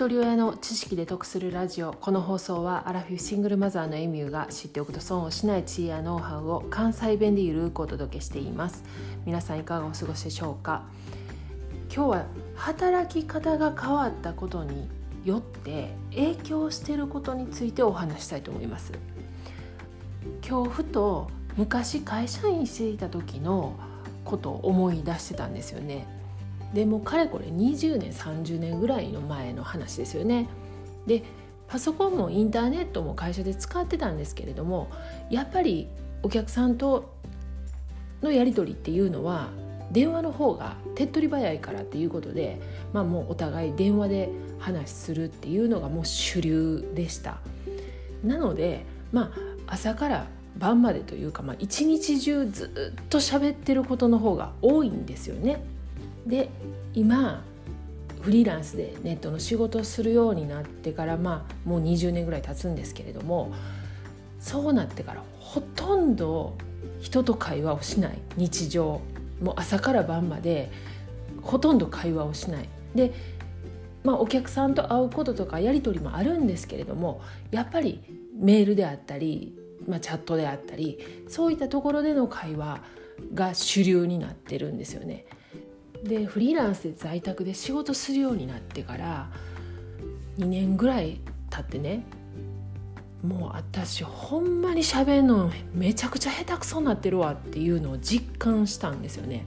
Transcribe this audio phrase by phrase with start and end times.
[0.00, 1.92] 一人親の知識で得するラジオ。
[1.92, 8.82] この放送はアラフィフシングルマザーのエミューが知っておくと損をしない知恵やノウハウを関西弁でゆるくお届けしています。
[9.26, 10.84] 皆さんいかがお過ごしでしょうか？
[11.94, 12.24] 今日は
[12.54, 14.88] 働き方が変わったことに
[15.26, 18.94] よって影響していることについてお話したいと思います。
[20.48, 21.28] 今日ふと
[21.58, 23.74] 昔会社員していた時の
[24.24, 26.06] ことを思い出してたんですよね。
[26.74, 30.48] でもかれこれ20年30年ぐらいの前の話ですよね。
[31.06, 31.22] で
[31.66, 34.90] パソコンもインターネットも会社で使ってたんですけれども
[35.30, 35.86] やっぱり
[36.22, 37.14] お客さんと
[38.22, 39.48] のやり取りっていうのは
[39.92, 42.60] 電話の方が手っ取り早いからっていうことで、
[42.92, 47.38] まあ、もうお互い電話で話するっていうのがもう主流でした。
[48.24, 49.32] なので、ま
[49.66, 50.26] あ、朝から
[50.56, 55.64] 晩までというか、まあ、一日中ずっと喋ってることの方が多いんですよね。
[56.26, 56.48] で
[56.94, 57.44] 今
[58.20, 63.52] フリーランスでネットの仕事をするようになってからまあもう20年ぐらい経つんですけれども
[64.38, 66.56] そうなってからほとんど
[67.00, 68.18] 人と会話をしない。
[68.36, 69.00] 日常。
[69.42, 70.70] もう朝から晩まで
[71.42, 72.68] ほとんど会話をしない。
[72.94, 73.12] で、
[74.04, 78.02] まあ、お客さんと会うこととかやり取りもあるんですけれどもやっぱり
[78.34, 79.54] メールであったり、
[79.86, 80.98] まあ、チャットであったり
[81.28, 82.80] そういったところでの会話
[83.34, 85.26] が主流になってるんですよね。
[86.04, 89.28] でフリーランスで在宅で仕事するようになってから
[90.38, 91.20] 2年ぐらい
[91.50, 92.04] 経ってね
[93.22, 99.44] もう私ほんまに喋るのめちゃくちゃ下手くそになってるわっていうのを実感したんですよね。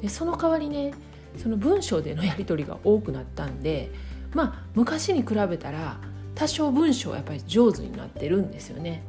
[0.00, 0.94] でその代わりね
[1.36, 3.90] その文章でのやり取りが多くなったんで
[4.32, 5.98] まあ昔に比べたら
[6.34, 9.02] 多少文章はやっぱり上手になってるんですよね。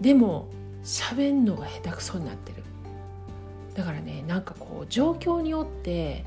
[0.00, 0.48] でも
[0.82, 2.65] 喋んのが下手くそになってる。
[3.76, 6.24] だからねなんかこう状況によって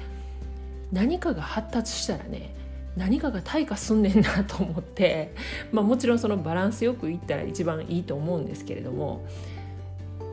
[0.92, 2.56] 何かが発達したらね
[2.96, 5.34] 何かが退化すんねんなと思って、
[5.72, 9.26] まあ、もちろんそのバランスよくいったら一番いいと思うんですけれども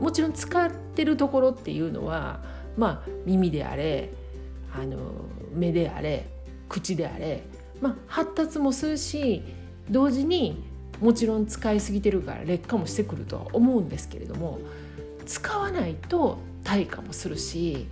[0.00, 2.40] もちろん使ってるところっていうのは、
[2.76, 4.10] まあ、耳であれ
[4.74, 4.96] あの
[5.54, 6.26] 目であれ
[6.68, 7.42] 口であれ、
[7.80, 9.42] まあ、発達もするし
[9.90, 10.64] 同時に
[11.00, 14.58] もちろん使いすぎてるから劣化もしてくるとは思うんですけれども
[15.24, 17.86] 使わないと退化もするしい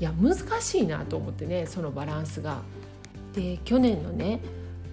[0.00, 2.62] や難しいなと思ってねそのバランスが。
[3.32, 4.40] で去年のね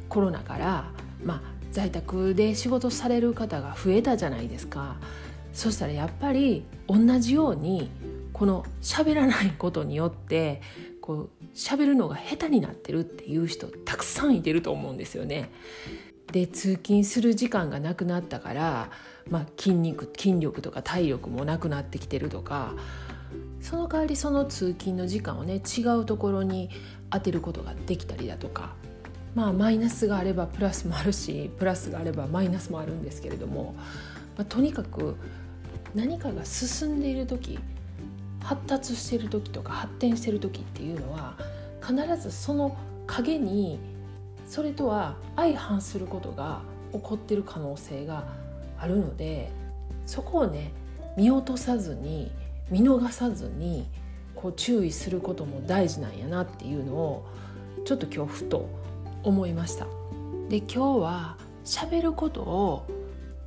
[0.07, 0.91] コロナから、
[1.25, 4.95] まあ、在宅で仕事される方が増えたじゃないですか。
[5.51, 7.89] そしたらやっぱり同じように
[8.31, 10.61] この喋らないことによって
[11.01, 15.49] こう喋るのが下手になってるっていう人たくさんいてると思うんですよね。
[16.31, 18.89] で通勤する時間がなくなったから、
[19.29, 22.73] まあ、筋肉筋力とか体力もなくなってきてるとか
[23.61, 26.69] その代わりその通勤の時間をね違うところに
[27.09, 28.73] 当てることができたりだとか
[29.35, 33.75] まあマイナスがあればプラスもあるしプラスがあればマイナスもあるんですけれども、
[34.37, 35.15] まあ、とにかく
[35.93, 37.59] 何かが進んでいる時
[38.41, 41.35] 発達してる時とか発展してる時っていうのは
[41.81, 43.79] 必ずその陰に
[44.49, 46.61] それとは相反することが
[46.91, 48.23] 起こってる可能性が
[48.79, 49.51] あるので
[50.07, 50.71] そこをね
[51.15, 52.31] 見落とさずに
[52.71, 53.87] 見逃さずに
[54.33, 57.27] こう注意することも大事なんやなっていうのを
[57.85, 58.67] ちょっと今日ふと
[59.21, 59.85] 思いました。
[60.49, 62.87] で今日は喋ることを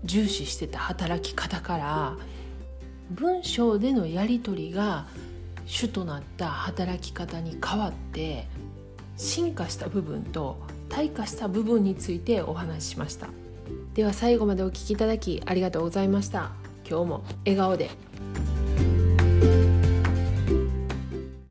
[0.04, 2.16] 重視してた働き方から
[3.10, 5.06] 文章でのやり取りが
[5.66, 8.46] 主となった働き方に変わって
[9.16, 10.58] 進化した部分と
[10.92, 13.28] 退化した部分についてお話ししました。
[13.94, 16.52] では最後までお聴きいただきありがとうございました。
[16.88, 17.90] 今日も笑顔で。